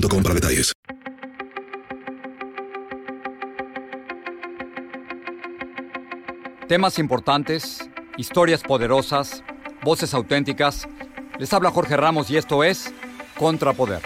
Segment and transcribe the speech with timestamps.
[0.00, 0.72] para detalles.
[6.68, 9.42] Temas importantes, historias poderosas,
[9.82, 10.88] voces auténticas.
[11.38, 12.92] Les habla Jorge Ramos y esto es
[13.38, 14.00] Contrapoder.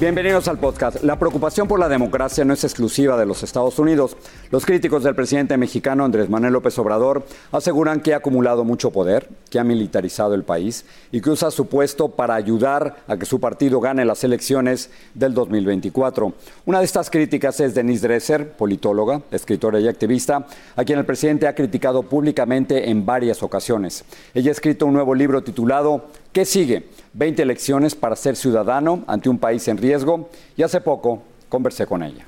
[0.00, 1.02] Bienvenidos al podcast.
[1.02, 4.16] La preocupación por la democracia no es exclusiva de los Estados Unidos.
[4.50, 9.28] Los críticos del presidente mexicano Andrés Manuel López Obrador aseguran que ha acumulado mucho poder,
[9.50, 13.40] que ha militarizado el país y que usa su puesto para ayudar a que su
[13.40, 16.32] partido gane las elecciones del 2024.
[16.64, 21.46] Una de estas críticas es Denise Dresser, politóloga, escritora y activista, a quien el presidente
[21.46, 24.06] ha criticado públicamente en varias ocasiones.
[24.32, 26.88] Ella ha escrito un nuevo libro titulado ¿Qué sigue?
[27.12, 32.02] 20 elecciones para ser ciudadano ante un país en riesgo y hace poco conversé con
[32.02, 32.24] ella.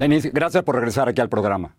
[0.00, 1.76] Denise, gracias por regresar aquí al programa.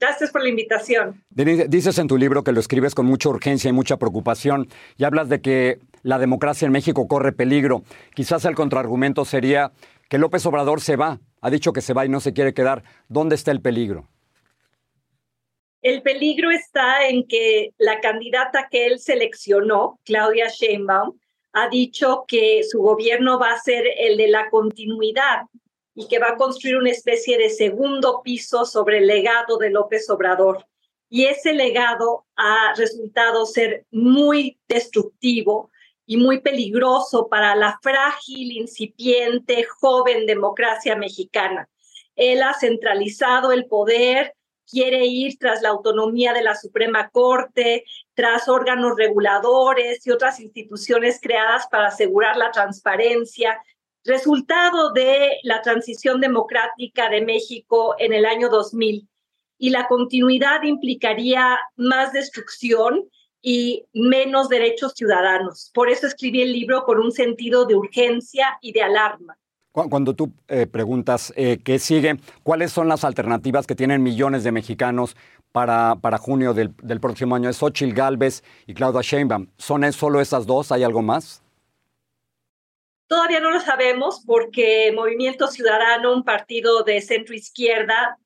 [0.00, 1.22] Gracias por la invitación.
[1.30, 5.04] Denise, dices en tu libro que lo escribes con mucha urgencia y mucha preocupación y
[5.04, 7.84] hablas de que la democracia en México corre peligro.
[8.12, 9.70] Quizás el contraargumento sería
[10.08, 12.82] que López Obrador se va, ha dicho que se va y no se quiere quedar.
[13.08, 14.08] ¿Dónde está el peligro?
[15.80, 21.16] El peligro está en que la candidata que él seleccionó, Claudia Sheinbaum,
[21.52, 25.42] ha dicho que su gobierno va a ser el de la continuidad
[26.00, 30.08] y que va a construir una especie de segundo piso sobre el legado de López
[30.08, 30.64] Obrador.
[31.10, 35.70] Y ese legado ha resultado ser muy destructivo
[36.06, 41.68] y muy peligroso para la frágil, incipiente, joven democracia mexicana.
[42.16, 44.34] Él ha centralizado el poder,
[44.66, 47.84] quiere ir tras la autonomía de la Suprema Corte,
[48.14, 53.60] tras órganos reguladores y otras instituciones creadas para asegurar la transparencia,
[54.04, 59.08] resultado de la transición democrática de México en el año 2000.
[59.58, 63.08] Y la continuidad implicaría más destrucción
[63.42, 65.70] y menos derechos ciudadanos.
[65.74, 69.36] Por eso escribí el libro con un sentido de urgencia y de alarma.
[69.72, 74.50] Cuando tú eh, preguntas eh, qué sigue, ¿cuáles son las alternativas que tienen millones de
[74.50, 75.16] mexicanos
[75.52, 77.48] para, para junio del, próximo año?
[77.48, 79.46] Es Xochitl Galvez y Claudia Sheinbaum.
[79.58, 80.72] ¿Son solo esas dos?
[80.72, 81.42] ¿Hay algo más?
[83.10, 88.16] Todavía no lo sabemos porque Movimiento Ciudadano, un partido de centro izquierda,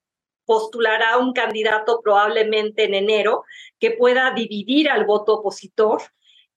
[0.44, 3.44] postulará un candidato probablemente en enero
[3.80, 6.02] que pueda dividir al voto opositor.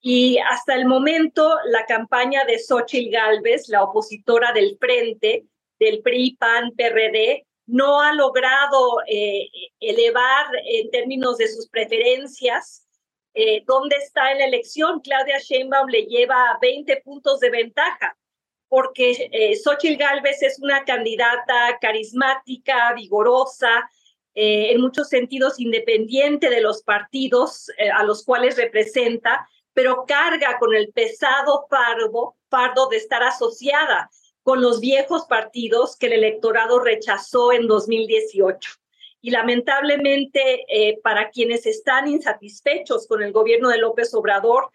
[0.02, 5.46] Y hasta el momento, la campaña de Xochitl Galvez, la opositora del Frente,
[5.78, 9.48] del PRI, PAN, PRD, no ha logrado eh,
[9.80, 12.86] elevar en términos de sus preferencias.
[13.40, 14.98] Eh, ¿Dónde está en la elección?
[14.98, 18.18] Claudia Sheinbaum le lleva 20 puntos de ventaja,
[18.66, 23.88] porque eh, Xochitl Galvez es una candidata carismática, vigorosa,
[24.34, 30.74] eh, en muchos sentidos independiente de los partidos a los cuales representa, pero carga con
[30.74, 34.10] el pesado fardo de estar asociada
[34.42, 38.68] con los viejos partidos que el electorado rechazó en 2018.
[39.20, 44.70] Y lamentablemente, eh, para quienes están insatisfechos con el gobierno de López Obrador,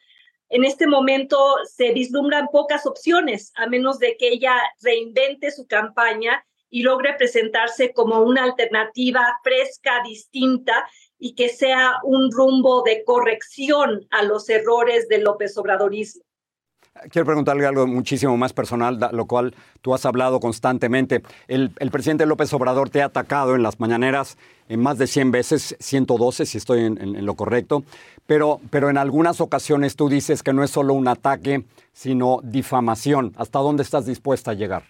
[0.50, 6.46] en este momento se vislumbran pocas opciones, a menos de que ella reinvente su campaña
[6.70, 10.88] y logre presentarse como una alternativa fresca, distinta
[11.18, 16.24] y que sea un rumbo de corrección a los errores del López Obradorismo.
[17.10, 21.24] Quiero preguntarle algo muchísimo más personal, lo cual tú has hablado constantemente.
[21.48, 24.38] El, presidente López Obrador te ha atacado en las mañaneras
[24.70, 27.84] en más de 100 veces, 112 si estoy en, lo correcto,
[28.28, 33.34] pero, pero en algunas ocasiones tú dices que no es solo un ataque, sino difamación.
[33.38, 34.84] ¿Hasta dónde estás dispuesta a llegar?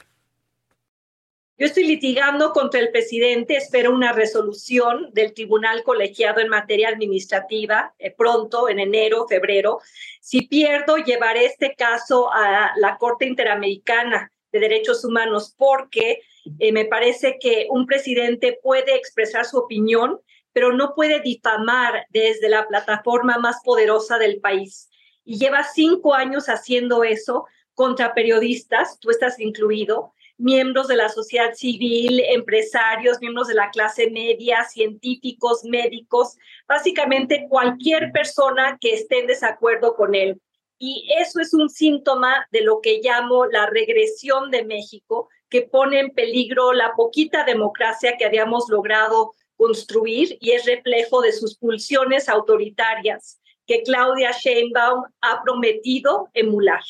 [1.55, 7.93] Yo estoy litigando contra el presidente, espero una resolución del Tribunal Colegiado en materia administrativa
[7.99, 9.79] eh, pronto, en enero, febrero.
[10.19, 16.21] Si pierdo, llevaré este caso a la Corte Interamericana de Derechos Humanos porque
[16.57, 20.19] eh, me parece que un presidente puede expresar su opinión,
[20.53, 24.89] pero no puede difamar desde la plataforma más poderosa del país.
[25.23, 27.45] Y lleva cinco años haciendo eso
[27.75, 34.09] contra periodistas, tú estás incluido, miembros de la sociedad civil, empresarios, miembros de la clase
[34.09, 36.37] media, científicos, médicos,
[36.67, 40.41] básicamente cualquier persona que esté en desacuerdo con él.
[40.77, 45.99] Y eso es un síntoma de lo que llamo la regresión de México, que pone
[45.99, 52.27] en peligro la poquita democracia que habíamos logrado construir y es reflejo de sus pulsiones
[52.27, 56.83] autoritarias que Claudia Sheinbaum ha prometido emular.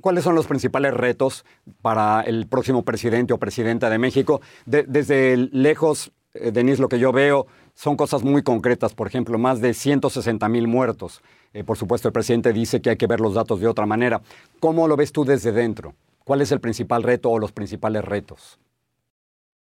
[0.00, 1.44] ¿Cuáles son los principales retos
[1.82, 4.40] para el próximo presidente o presidenta de México?
[4.66, 8.94] desde lejos, eh, Denise, lo que yo veo son cosas muy concretas.
[8.94, 11.22] Por ejemplo, más de 160 mil muertos.
[11.52, 14.20] Eh, por supuesto, el presidente dice que hay que ver los datos de otra manera.
[14.60, 15.94] ¿Cómo lo ves tú desde dentro?
[16.24, 18.58] ¿Cuál es el principal reto o los principales retos?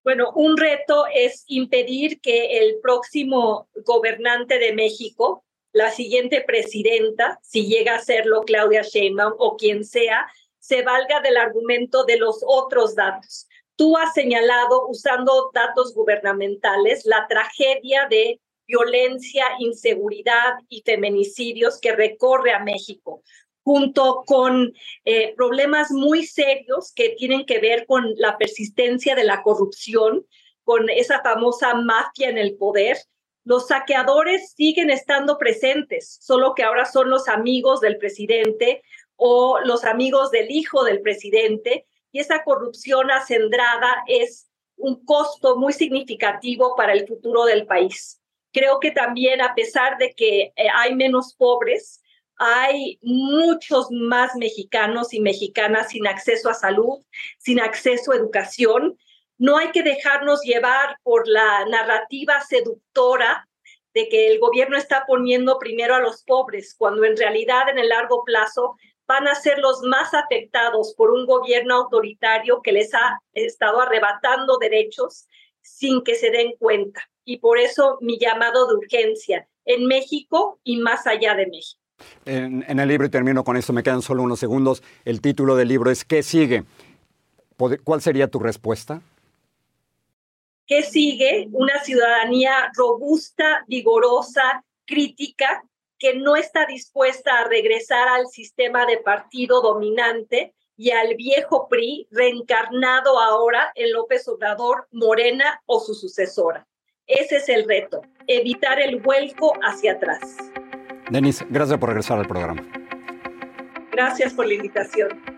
[0.05, 7.67] Bueno, un reto es impedir que el próximo gobernante de México, la siguiente presidenta, si
[7.67, 10.27] llega a serlo Claudia Sheinbaum o quien sea,
[10.59, 13.49] se valga del argumento de los otros datos.
[13.77, 22.53] Tú has señalado, usando datos gubernamentales, la tragedia de violencia, inseguridad y feminicidios que recorre
[22.53, 23.23] a México,
[23.63, 24.73] junto con
[25.05, 30.27] eh, problemas muy serios que tienen que ver con la persistencia de la corrupción,
[30.65, 32.99] con esa famosa mafia en el poder,
[33.49, 38.83] los saqueadores siguen estando presentes, solo que ahora son los amigos del presidente
[39.17, 45.73] o los amigos del hijo del presidente, y esa corrupción acendrada es un costo muy
[45.73, 48.21] significativo para el futuro del país.
[48.53, 52.03] Creo que también, a pesar de que eh, hay menos pobres,
[52.37, 56.99] hay muchos más mexicanos y mexicanas sin acceso a salud,
[57.39, 58.99] sin acceso a educación,
[59.39, 63.49] no hay que dejarnos llevar por la narrativa seductora
[63.95, 67.89] de que el gobierno está poniendo primero a los pobres, cuando en realidad en el
[67.89, 68.77] largo plazo
[69.07, 74.59] van a ser los más afectados por un gobierno autoritario que les ha estado arrebatando
[74.59, 75.27] derechos
[75.63, 77.01] sin que se den cuenta.
[77.25, 81.81] Y por eso mi llamado de urgencia en México y más allá de México.
[82.25, 85.69] En, el libro, y termino con esto, me quedan solo unos segundos, el título del
[85.69, 86.65] libro es ¿Qué sigue?
[87.57, 89.03] ¿Cuál sería tu respuesta?
[90.69, 91.49] ¿Qué sigue?
[91.53, 95.65] Una ciudadanía robusta, vigorosa, crítica,
[95.99, 102.07] que no está dispuesta a regresar al sistema de partido dominante y al viejo PRI
[102.11, 106.69] reencarnado ahora en López Obrador, Morena o su sucesora.
[107.07, 110.37] Ese es el reto, evitar el vuelco hacia atrás.
[111.11, 112.63] Denis, gracias por regresar al programa.
[113.91, 115.38] Gracias por la invitación.